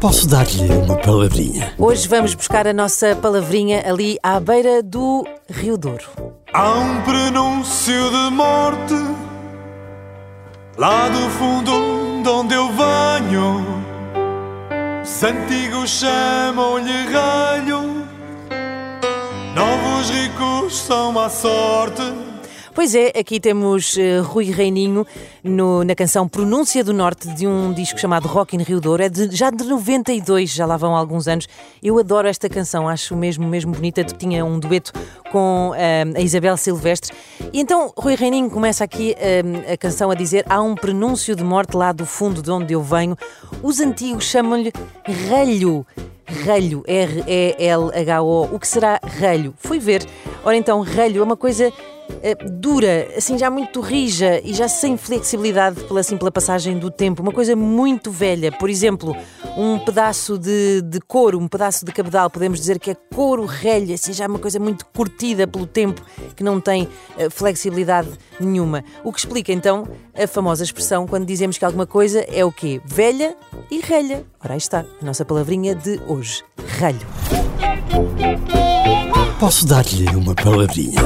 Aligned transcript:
Posso 0.00 0.26
dar-lhe 0.26 0.72
uma 0.72 0.96
palavrinha? 0.96 1.74
Hoje 1.78 2.08
vamos 2.08 2.34
buscar 2.34 2.66
a 2.66 2.72
nossa 2.72 3.14
palavrinha 3.14 3.82
ali 3.86 4.18
à 4.22 4.40
beira 4.40 4.82
do 4.82 5.26
Rio 5.48 5.76
Douro. 5.76 6.08
Há 6.52 6.70
um 6.72 7.02
prenúncio 7.02 8.10
de 8.10 8.30
morte 8.34 8.94
lá 10.78 11.08
do 11.08 11.30
fundo 11.30 12.22
de 12.22 12.28
onde 12.28 12.54
eu 12.54 12.68
venho. 12.68 13.64
Os 15.02 15.22
antigos 15.22 15.90
chamam-lhe 15.90 17.12
ralho, 17.12 18.06
novos 19.54 20.10
ricos 20.10 20.78
são 20.78 21.18
à 21.18 21.28
sorte. 21.28 22.29
Pois 22.72 22.94
é, 22.94 23.08
aqui 23.18 23.40
temos 23.40 23.96
uh, 23.96 24.22
Rui 24.22 24.44
Reininho 24.44 25.04
no, 25.42 25.82
na 25.82 25.94
canção 25.94 26.28
Pronúncia 26.28 26.84
do 26.84 26.92
Norte 26.92 27.28
de 27.34 27.44
um 27.46 27.72
disco 27.72 27.98
chamado 27.98 28.28
Rock 28.28 28.54
in 28.56 28.62
Rio 28.62 28.80
Douro. 28.80 29.02
É 29.02 29.08
de, 29.08 29.34
já 29.34 29.50
de 29.50 29.64
92, 29.64 30.50
já 30.50 30.64
lá 30.64 30.76
vão 30.76 30.94
alguns 30.94 31.26
anos. 31.26 31.48
Eu 31.82 31.98
adoro 31.98 32.28
esta 32.28 32.48
canção, 32.48 32.88
acho 32.88 33.16
mesmo, 33.16 33.46
mesmo 33.46 33.72
bonita. 33.72 34.04
Tinha 34.04 34.44
um 34.44 34.58
dueto 34.58 34.92
com 35.32 35.70
uh, 35.70 36.16
a 36.16 36.20
Isabel 36.20 36.56
Silvestre. 36.56 37.12
E 37.52 37.60
então 37.60 37.92
Rui 37.96 38.14
Reininho 38.14 38.48
começa 38.48 38.84
aqui 38.84 39.16
uh, 39.18 39.72
a 39.72 39.76
canção 39.76 40.10
a 40.10 40.14
dizer: 40.14 40.44
Há 40.48 40.62
um 40.62 40.76
prenúncio 40.76 41.34
de 41.34 41.42
morte 41.42 41.76
lá 41.76 41.90
do 41.90 42.06
fundo 42.06 42.40
de 42.40 42.52
onde 42.52 42.72
eu 42.72 42.82
venho. 42.82 43.16
Os 43.62 43.80
antigos 43.80 44.24
chamam-lhe 44.24 44.72
Relho. 45.04 45.84
Relho, 46.24 46.84
R-E-L-H-O. 46.86 48.54
O 48.54 48.60
que 48.60 48.68
será 48.68 49.00
relho? 49.02 49.52
Fui 49.58 49.80
ver. 49.80 50.06
Ora 50.44 50.56
então, 50.56 50.80
relho 50.80 51.20
é 51.20 51.24
uma 51.24 51.36
coisa 51.36 51.72
dura, 52.50 53.08
assim 53.16 53.38
já 53.38 53.50
muito 53.50 53.80
rija 53.80 54.40
e 54.44 54.52
já 54.52 54.68
sem 54.68 54.96
flexibilidade 54.96 55.82
pela 55.84 56.02
simples 56.02 56.30
passagem 56.30 56.78
do 56.78 56.90
tempo, 56.90 57.22
uma 57.22 57.32
coisa 57.32 57.56
muito 57.56 58.10
velha. 58.10 58.52
Por 58.52 58.68
exemplo, 58.68 59.16
um 59.56 59.78
pedaço 59.78 60.38
de, 60.38 60.82
de 60.82 61.00
couro, 61.00 61.38
um 61.38 61.48
pedaço 61.48 61.84
de 61.84 61.92
cabedal, 61.92 62.28
podemos 62.30 62.58
dizer 62.58 62.78
que 62.78 62.90
é 62.90 62.96
couro 63.14 63.44
relha, 63.46 63.94
assim 63.94 64.12
já 64.12 64.24
é 64.24 64.28
uma 64.28 64.38
coisa 64.38 64.58
muito 64.58 64.84
curtida 64.86 65.46
pelo 65.46 65.66
tempo, 65.66 66.02
que 66.36 66.44
não 66.44 66.60
tem 66.60 66.84
uh, 66.84 67.30
flexibilidade 67.30 68.10
nenhuma. 68.38 68.84
O 69.02 69.12
que 69.12 69.18
explica 69.18 69.52
então 69.52 69.88
a 70.14 70.26
famosa 70.26 70.62
expressão 70.62 71.06
quando 71.06 71.26
dizemos 71.26 71.58
que 71.58 71.64
alguma 71.64 71.86
coisa 71.86 72.20
é 72.28 72.44
o 72.44 72.52
quê? 72.52 72.80
Velha 72.84 73.36
e 73.70 73.80
relha. 73.80 74.24
Ora, 74.42 74.54
aí 74.54 74.58
está 74.58 74.80
a 74.80 75.04
nossa 75.04 75.24
palavrinha 75.24 75.74
de 75.74 76.00
hoje: 76.06 76.44
relho. 76.78 77.06
Posso 79.38 79.66
dar-lhe 79.66 80.06
uma 80.14 80.34
palavrinha? 80.34 81.00